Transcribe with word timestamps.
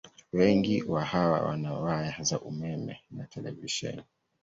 Wengi 0.33 0.83
wa 0.83 1.05
hawa 1.05 1.41
wana 1.41 1.73
waya 1.73 2.23
za 2.23 2.39
umeme 2.41 2.99
na 3.11 3.23
televisheni. 3.27 4.03